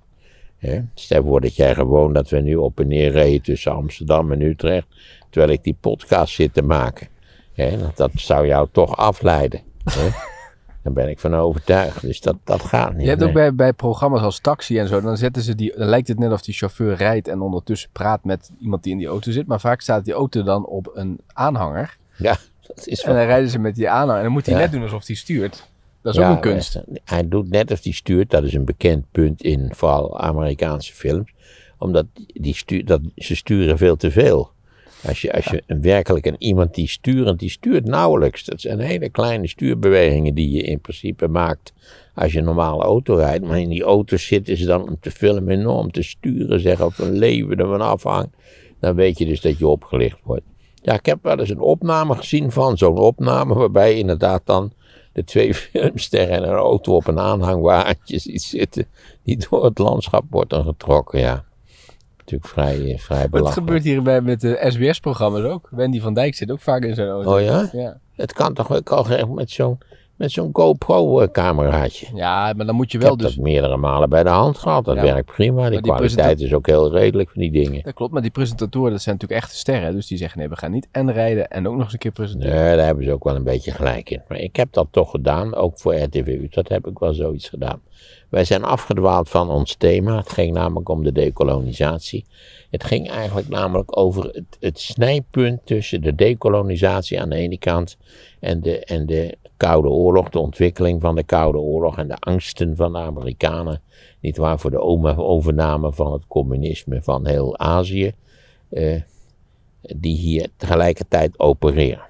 [0.58, 0.80] Hè?
[0.94, 4.40] Stel voor dat jij gewoon, dat we nu op en neer reden tussen Amsterdam en
[4.40, 4.86] Utrecht,
[5.30, 7.08] terwijl ik die podcast zit te maken.
[7.56, 9.60] Dat, dat zou jou toch afleiden.
[10.82, 12.00] Daar ben ik van overtuigd.
[12.00, 13.02] Dus dat, dat gaat niet.
[13.02, 13.28] Je hebt nee.
[13.28, 16.18] ook bij, bij programma's als taxi en zo, dan zetten ze die, dan lijkt het
[16.18, 19.46] net of die chauffeur rijdt en ondertussen praat met iemand die in die auto zit.
[19.46, 21.96] Maar vaak staat die auto dan op een aanhanger.
[22.16, 22.36] Ja,
[22.74, 24.16] dat is En dan rijden ze met die aanhanger.
[24.16, 24.60] En dan moet hij Ja.
[24.60, 25.68] net doen alsof hij stuurt.
[26.02, 26.80] Dat is Ja, ook een kunst.
[27.04, 31.30] Hij doet net als hij stuurt, dat is een bekend punt in vooral Amerikaanse films.
[31.78, 34.50] Omdat die stuur, dat, ze sturen veel te veel.
[35.06, 38.44] Als je, als je een, werkelijk een iemand die sturend, die stuurt nauwelijks.
[38.44, 41.72] Dat zijn hele kleine stuurbewegingen die je in principe maakt
[42.14, 43.44] als je een normale auto rijdt.
[43.44, 46.98] Maar in die auto zitten ze dan om te filmen enorm te sturen, zeggen of
[46.98, 48.36] een leven ervan afhangt.
[48.80, 50.44] Dan weet je dus dat je opgelicht wordt.
[50.88, 54.72] Ja, ik heb wel eens een opname gezien van zo'n opname waarbij inderdaad dan
[55.12, 58.86] de twee filmsterren en een auto op een aanhangwagentje ziet zitten,
[59.22, 61.44] die door het landschap wordt dan getrokken, ja.
[62.18, 63.66] Natuurlijk vrij, eh, vrij het belachelijk.
[63.66, 65.68] gebeurt hierbij met de SBS-programma's ook.
[65.70, 67.34] Wendy van Dijk zit ook vaak in zijn auto.
[67.34, 67.68] Oh ja?
[67.72, 68.00] Ja.
[68.14, 69.78] Het kan toch ook al met zo'n
[70.18, 72.06] met zo'n GoPro-cameraatje.
[72.14, 73.34] Ja, maar dan moet je Ik wel heb dus...
[73.34, 74.84] dat meerdere malen bij de hand gehad.
[74.84, 75.60] Dat Ja, werkt prima.
[75.70, 77.82] Die die kwaliteit presenta- is ook heel redelijk van die dingen.
[77.82, 79.94] Dat klopt, maar die presentatoren, dat zijn natuurlijk echte sterren.
[79.94, 82.12] Dus die zeggen, nee, we gaan niet en rijden en ook nog eens een keer
[82.12, 82.54] presenteren.
[82.54, 84.22] Nee, daar hebben ze ook wel een beetje gelijk in.
[84.28, 87.80] Maar ik heb dat toch gedaan, ook voor RTV Dat heb ik wel zoiets gedaan.
[88.28, 90.16] Wij zijn afgedwaald van ons thema.
[90.16, 92.24] Het ging namelijk om de dekolonisatie.
[92.70, 97.96] Het ging eigenlijk namelijk over het, het snijpunt tussen de dekolonisatie aan de ene kant
[98.40, 102.76] en de, en de Koude Oorlog, de ontwikkeling van de Koude Oorlog en de angsten
[102.76, 103.82] van de Amerikanen.
[104.20, 104.80] Niet waar voor de
[105.16, 108.12] overname van het communisme van heel Azië,
[108.68, 109.00] eh,
[109.80, 112.06] die hier tegelijkertijd opereren.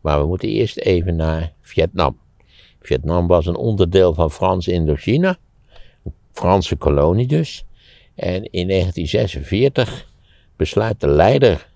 [0.00, 2.21] Maar we moeten eerst even naar Vietnam.
[2.86, 5.38] Vietnam was een onderdeel van Frans Indochina,
[6.04, 7.64] een Franse kolonie dus.
[8.14, 10.10] En in 1946
[10.56, 11.68] besluit de leider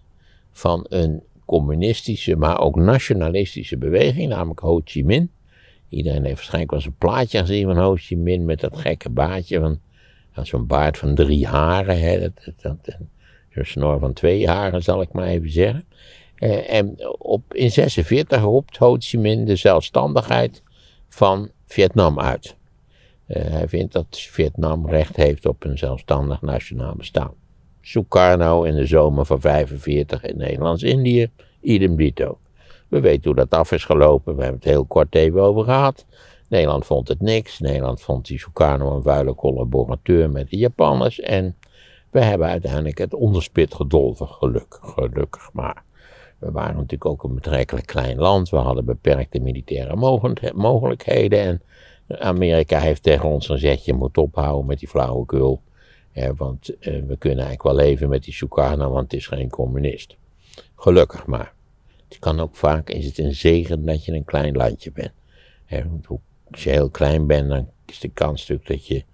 [0.53, 5.29] van een communistische, maar ook nationalistische beweging, namelijk Ho Chi Minh.
[5.89, 9.09] Iedereen heeft waarschijnlijk wel eens een plaatje gezien van Ho Chi Minh met dat gekke
[9.09, 9.79] baardje
[10.33, 12.35] van zo'n baard van drie haren.
[12.63, 12.79] Dat,
[13.51, 15.85] zo'n snor van twee haren, zal ik maar even zeggen.
[16.37, 20.63] Eh, en op, in 46 roept Ho Chi Minh de zelfstandigheid
[21.17, 22.57] van Vietnam uit.
[23.27, 27.35] Eh, hij vindt dat Vietnam recht heeft op een zelfstandig nationaal bestaan.
[27.81, 32.39] Sukarno in de zomer van 45 in Nederlands-Indië, idem dito.
[32.89, 36.07] We weten hoe dat af is gelopen, we hebben het heel kort even over gehad.
[36.49, 41.57] Nederland vond het niks, Nederland vond die Sukarno een vuile collaborateur met de Japanners en
[42.11, 44.29] we hebben uiteindelijk het onderspit gedolven,
[44.81, 45.86] gelukkig maar.
[46.39, 48.49] We waren natuurlijk ook een betrekkelijk klein land.
[48.49, 49.97] We hadden beperkte militaire
[50.55, 51.39] mogelijkheden.
[51.39, 51.63] En
[52.19, 55.61] Amerika heeft tegen ons gezegd: je moet ophouden met die flauwekul.
[56.37, 60.17] Want eh, we kunnen eigenlijk wel leven met die Sukarno, want het is geen communist.
[60.77, 61.55] Gelukkig maar.
[62.09, 65.13] Het kan ook vaak, is het een zegen dat je een klein landje bent.
[65.69, 66.07] Want
[66.51, 69.05] als je heel klein bent, dan is de kans natuurlijk dat je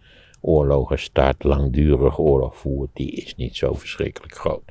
[0.41, 4.63] oorlogen start, langdurig oorlog voert, die is niet zo verschrikkelijk groot.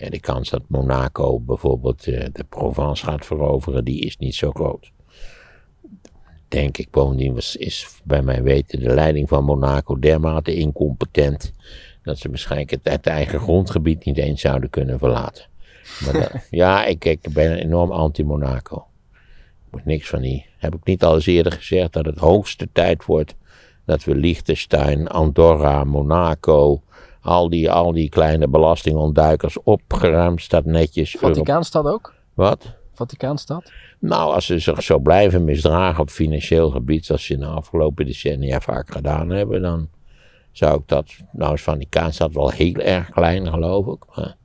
[0.00, 4.50] En de kans dat Monaco bijvoorbeeld eh, de Provence gaat veroveren, die is niet zo
[4.50, 4.90] groot.
[6.48, 11.52] Denk ik, bovendien was, is bij mijn weten de leiding van Monaco dermate incompetent,
[12.02, 15.44] dat ze waarschijnlijk het, het eigen grondgebied niet eens zouden kunnen verlaten.
[16.04, 18.86] Maar dat- ja, ik, ik ben enorm anti-Monaco.
[19.66, 20.46] Ik moet niks van die.
[20.58, 23.34] Heb ik niet al eens eerder gezegd dat het hoogste tijd wordt
[23.84, 26.82] dat we Liechtenstein, Andorra, Monaco,
[27.22, 31.16] al die, al die kleine belastingontduikers opgeruimd staat netjes.
[31.18, 32.14] Vaticaanstad ook?
[32.34, 32.78] Wat?
[32.92, 33.72] Vaticaanstad?
[33.98, 38.06] Nou, als ze zich zo blijven misdragen op financieel gebied, zoals ze in de afgelopen
[38.06, 39.88] decennia vaak gedaan hebben, dan
[40.52, 44.04] zou ik dat, nou is Vaticaanstad wel heel erg klein, geloof ik.
[44.16, 44.36] Maar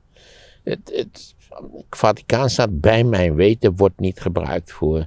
[0.64, 1.34] het, het,
[1.90, 5.06] Vaticaanstad, bij mijn weten, wordt niet gebruikt voor,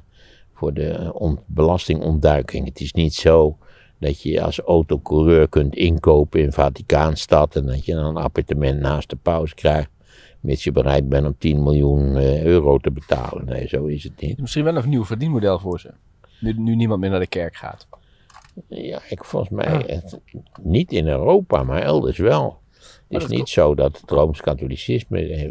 [0.54, 2.66] voor de on- belastingontduiking.
[2.66, 3.58] Het is niet zo
[4.00, 9.10] dat je als autocoureur kunt inkopen in Vaticaanstad en dat je dan een appartement naast
[9.10, 9.90] de paus krijgt,
[10.40, 13.46] mits je bereid bent om 10 miljoen eh, euro te betalen.
[13.46, 14.40] Nee, zo is het niet.
[14.40, 15.94] Misschien wel een nieuw verdienmodel voor ze.
[16.40, 17.88] Nu, nu niemand meer naar de kerk gaat.
[18.68, 20.20] Ja, ik volgens mij het,
[20.62, 22.60] niet in Europa, maar elders wel.
[23.08, 25.50] Het is niet zo dat het Rooms-Katholicisme eh,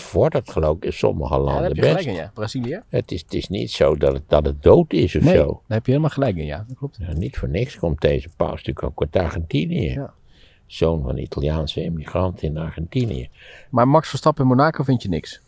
[0.00, 1.92] vordert, geloof ik, in sommige Ja, landen heb je best.
[1.96, 2.30] gelijk in, ja.
[2.34, 2.82] Brazilië?
[2.88, 5.46] Het is, het is niet zo dat het, dat het dood is of Nee, zo.
[5.46, 6.64] daar heb je helemaal gelijk in, ja.
[6.68, 6.96] Dat klopt.
[7.00, 9.90] Ja, niet voor niks komt deze paus natuurlijk ook uit Argentinië.
[9.92, 10.12] Ja.
[10.66, 13.28] Zoon van Italiaanse immigrant in Argentinië.
[13.70, 15.40] Maar Max Verstappen in Monaco vind je niks.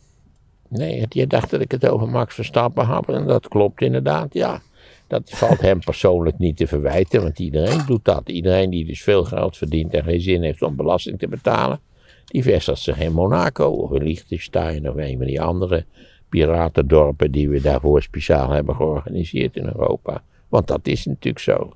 [0.69, 4.61] Nee, je dacht dat ik het over Max Verstappen had en dat klopt inderdaad, ja.
[5.07, 8.29] Dat valt hem persoonlijk niet te verwijten, want iedereen doet dat.
[8.29, 11.81] Iedereen die dus veel geld verdient en geen zin heeft om belasting te betalen,
[12.31, 15.85] die vestigt zich in Monaco of in Liechtenstein of een van die andere
[16.29, 20.23] piratendorpen die we daarvoor speciaal hebben georganiseerd in Europa.
[20.49, 21.73] Want dat is natuurlijk zo.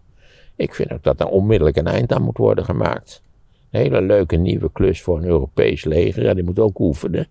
[0.57, 3.23] Ik vind ook dat er onmiddellijk een eind aan moet worden gemaakt.
[3.71, 7.27] Een hele leuke nieuwe klus voor een Europees leger, ja, die moet ook oefenen.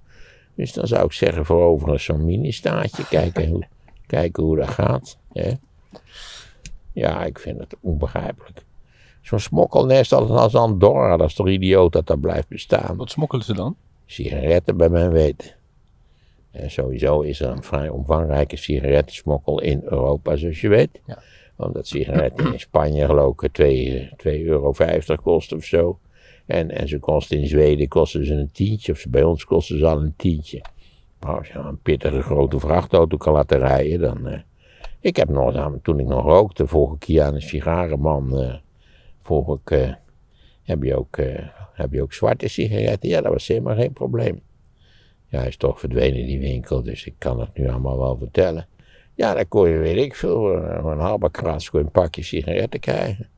[0.56, 3.08] Dus dan zou ik zeggen, veroveren zo'n mini-staatje.
[3.08, 3.64] Kijken hoe,
[4.08, 5.18] kijken hoe dat gaat.
[5.34, 5.52] Hè?
[6.92, 8.64] Ja, ik vind het onbegrijpelijk.
[9.24, 12.96] Zo'n smokkelnest als, Andorra, dat is toch idioot dat dat blijft bestaan.
[12.96, 13.76] Wat smokkelen ze dan?
[14.06, 15.52] Sigaretten bij mijn weten.
[16.52, 21.02] En sowieso is er een vrij omvangrijke sigarettensmokkel in Europa, zoals je weet.
[21.06, 21.18] Ja.
[21.58, 24.74] Omdat sigaretten in Spanje geloof ik 2,50 euro
[25.24, 26.00] kosten of zo.
[26.46, 29.86] En, en ze kosten in Zweden kosten ze een tientje, of bij ons kosten ze
[29.86, 30.62] al een tientje.
[31.20, 34.28] Maar als je een pittige grote vrachtauto kan laten rijden, dan...
[34.28, 34.40] eh,
[35.00, 38.54] ik heb nog, aan- toen ik nog rookte, vroeg ik hier aan een sigarenman, eh
[39.24, 39.94] vroeg ik, eh,
[40.64, 43.10] heb, je ook, eh, heb je ook zwarte sigaretten?
[43.10, 44.42] Ja, dat was helemaal geen probleem.
[45.28, 48.68] Ja, hij is toch verdwenen die winkel, dus ik kan het nu allemaal wel vertellen.
[49.16, 50.40] Ja, dan kon je, weet ik veel,
[50.82, 53.30] voor een halve kras een pakje sigaretten krijgen.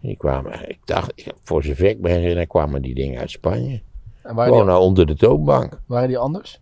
[0.00, 3.80] Die kwamen, ik dacht, voor zover ik me herinner, kwamen die dingen uit Spanje.
[4.22, 5.80] En waren, Gewoon die, nou onder de toonbank.
[5.86, 6.60] waren die anders?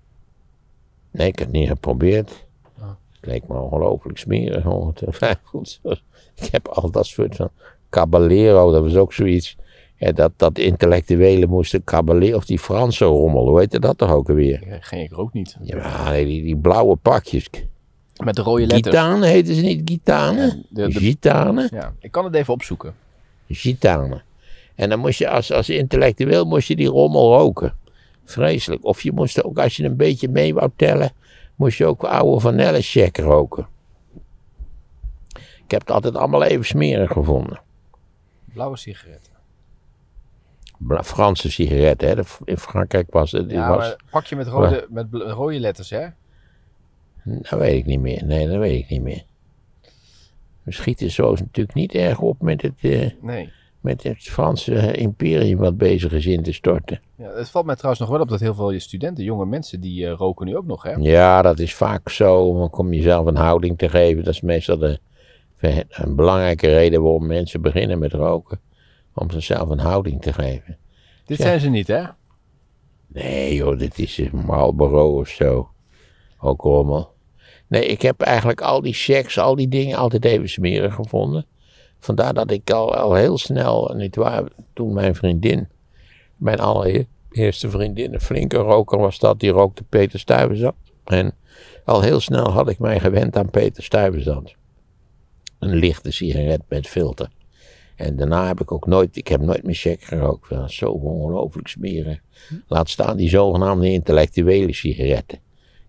[1.10, 2.46] Nee, ik heb het niet geprobeerd.
[2.78, 2.88] Ah.
[2.88, 4.64] Het leek me ongelooflijk smerig.
[5.42, 5.80] goed,
[6.34, 7.50] ik heb al dat soort van
[7.90, 9.56] Caballero, dat was ook zoiets.
[9.98, 14.28] Ja, dat, dat intellectuelen moesten Caballero, of die Franse rommel, hoe heette dat toch ook
[14.28, 14.62] alweer?
[14.62, 15.56] Ik- Geen ik rook niet.
[15.62, 17.48] Ja, die, die blauwe pakjes.
[18.24, 18.84] Met de rode letters.
[18.96, 20.64] Gitanen heten ze niet, gitanen?
[20.68, 21.68] de- de- Gitanen?
[21.72, 22.94] Ja, ik kan het even opzoeken.
[23.48, 24.22] Gitanen.
[24.74, 27.74] En dan moest je als, als intellectueel moest je die rommel roken.
[28.24, 28.84] Vreselijk.
[28.84, 31.12] Of je moest ook, als je een beetje mee wou tellen,
[31.54, 33.66] moest je ook oude vanillecheck roken.
[35.64, 37.60] Ik heb het altijd allemaal even smerig gevonden.
[38.56, 39.32] Blauwe sigaretten.
[40.78, 42.14] Bla- Franse sigaretten, hè.
[42.14, 43.50] De- In Frankrijk was het.
[43.50, 46.06] Ja, was, maar pak je met rode, met rode letters, hè?
[47.24, 48.24] Dat weet ik niet meer.
[48.24, 49.24] Nee, dat weet ik niet meer.
[50.62, 53.52] We schieten zo natuurlijk niet erg op met het, eh, Nee.
[53.80, 57.00] met het Franse eh, imperium wat bezig is in te storten.
[57.16, 59.80] Ja, het valt mij trouwens nog wel op dat heel veel je studenten, jonge mensen,
[59.80, 60.92] die eh, roken nu ook nog, hè?
[60.92, 62.68] Ja, dat is vaak zo.
[62.70, 64.24] Om jezelf een houding te geven.
[64.24, 64.98] Dat is meestal de,
[65.60, 68.60] een belangrijke reden waarom mensen beginnen met roken.
[69.14, 70.78] Om zichzelf een houding te geven.
[71.24, 71.44] Dit Ja.
[71.44, 72.02] zijn ze niet, hè?
[73.06, 75.68] Nee joh, dit is een Marlboro of zo.
[76.40, 77.14] Ook rommel.
[77.68, 81.46] Nee, ik heb eigenlijk al die checks, al die dingen altijd even smerig gevonden.
[81.98, 85.68] Vandaar dat ik al, al heel snel, niet waar, toen mijn vriendin,
[86.36, 90.74] mijn allereerste vriendin, een flinke roker was dat, die rookte Peter Stuyvesant.
[91.04, 91.34] En
[91.84, 94.54] al heel snel had ik mij gewend aan Peter Stuyvesant.
[95.66, 97.28] Een lichte sigaret met filter.
[97.96, 100.48] En daarna heb ik ook nooit, ik heb nooit meer check gerookt.
[100.48, 102.20] Dat is zo ongelooflijk smeren.
[102.68, 105.38] Laat staan die zogenaamde intellectuele sigaretten.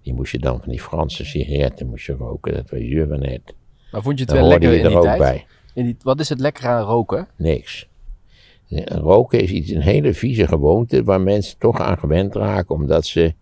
[0.03, 2.53] Die moest je dan van die Franse sigaretten moest je roken.
[2.53, 3.41] Dat was je van net.
[3.91, 5.19] Maar vond je het Dan wel lekker je in er die ook tijd?
[5.19, 5.45] bij.
[5.73, 7.27] In die, wat is het lekker aan roken?
[7.35, 7.87] Niks.
[8.69, 13.05] En Roken is iets, een hele vieze gewoonte waar mensen toch aan gewend raken omdat
[13.05, 13.33] ze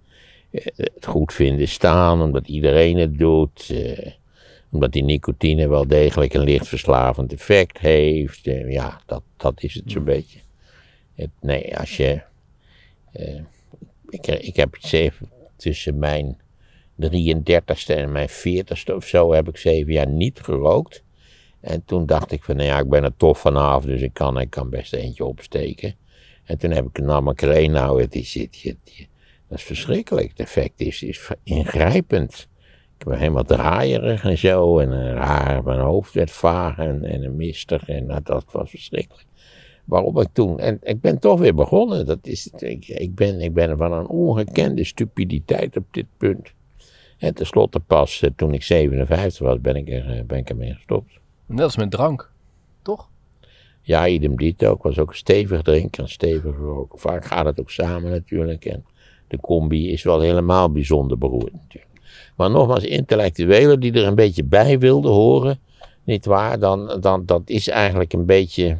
[0.51, 4.11] eh, het goed vinden staan, omdat iedereen het doet, eh,
[4.75, 8.43] omdat die nicotine wel degelijk een licht verslavend effect heeft.
[8.67, 10.39] Ja, dat, dat is het zo'n beetje.
[11.15, 12.21] Het, nee, als je.
[13.11, 13.39] eh,
[14.09, 16.37] ik, ik heb zeven, tussen mijn
[17.01, 21.03] 33ste en mijn 40ste of zo heb ik zeven jaar niet gerookt.
[21.61, 24.39] En toen dacht ik van, nou ja, ik ben er tof vanaf, dus ik kan,
[24.39, 25.95] ik kan best eentje opsteken.
[26.43, 29.07] En toen heb ik nam ik er een, nou, het is, het, het- het-
[29.47, 30.29] dat is verschrikkelijk.
[30.29, 32.47] Het effect is, is ingrijpend.
[33.05, 38.05] Ben helemaal draaierig en zo, en raar, mijn hoofd werd vaag en, en mistig, en
[38.05, 39.25] nou, dat was verschrikkelijk.
[39.85, 43.53] Waarom ik toen, en ik ben toch weer begonnen, dat is, ik, ik, ben, ik
[43.53, 46.53] ben van een ongekende stupiditeit op dit punt.
[47.17, 50.73] En tenslotte pas eh, toen ik 57 was, ben ik, er, eh, ben ik ermee
[50.73, 51.19] gestopt.
[51.45, 52.31] Net als met drank.
[52.81, 53.09] Toch?
[53.81, 54.73] Ja, idem dito.
[54.73, 56.99] Ik was ook een stevig drinker en stevig roken.
[56.99, 58.65] Vaak gaat het ook samen natuurlijk.
[58.65, 58.85] En
[59.27, 61.84] de combi is wel helemaal bijzonder beroerd natuurlijk.
[62.35, 65.59] Maar nogmaals, intellectuelen die er een beetje bij wilden horen,
[66.03, 68.77] niet waar, dan, dan dat is eigenlijk een beetje,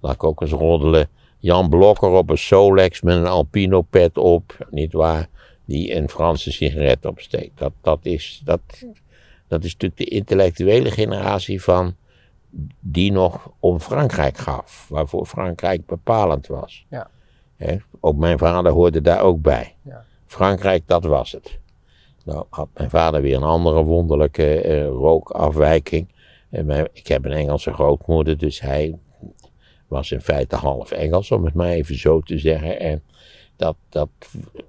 [0.00, 4.66] laat ik ook eens roddelen, Jan Blokker op een Solex met een Alpino pet op,
[4.70, 5.28] niet waar,
[5.64, 7.58] die een Franse sigaret opsteekt.
[7.58, 8.60] Dat, dat, is, dat,
[9.48, 11.94] dat is natuurlijk de intellectuele generatie van
[12.80, 16.86] die nog om Frankrijk gaf, waarvoor Frankrijk bepalend was.
[16.90, 17.10] Ja.
[18.00, 19.74] Ook mijn vader hoorde daar ook bij.
[19.82, 20.04] Ja.
[20.26, 21.58] Frankrijk, dat was het.
[22.28, 26.08] Nou had mijn vader weer een andere wonderlijke eh, rookafwijking.
[26.50, 28.98] En ik heb een Engelse grootmoeder, dus hij
[29.86, 32.80] was in feite half Engels, om het maar even zo te zeggen.
[32.80, 33.02] En
[33.56, 34.08] dat, dat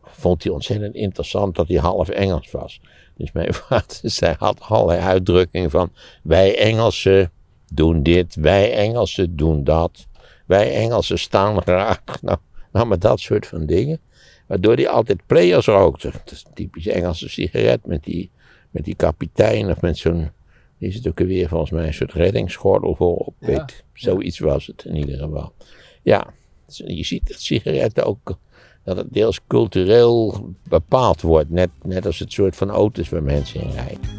[0.03, 2.81] vond hij ontzettend interessant dat hij half Engels was.
[3.15, 5.91] Dus mijn vader zei, had allerlei uitdrukkingen van
[6.23, 7.31] wij Engelsen
[7.73, 10.07] doen dit, wij Engelsen doen dat,
[10.45, 12.01] wij Engelsen staan graag.
[12.21, 12.37] Nou,
[12.71, 13.99] nou maar dat soort van dingen.
[14.49, 16.11] Waardoor hij altijd players rookte.
[16.11, 18.31] Dat is een typisch Engelse sigaret met die,
[18.69, 20.31] met die kapitein of met zo'n,
[20.77, 23.33] die is het ook weer volgens mij een soort reddingsgordel voorop.
[23.39, 23.83] Ja, Weet.
[23.93, 25.53] Zoiets was het in ieder geval.
[26.01, 26.33] Ja,
[26.65, 28.37] dus je ziet dat sigaretten ook,
[28.83, 31.49] dat het deels cultureel bepaald wordt.
[31.49, 34.17] Net, net als het soort van auto's waar mensen in rijden.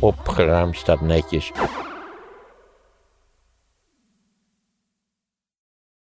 [0.00, 1.52] Opgeruimd staat netjes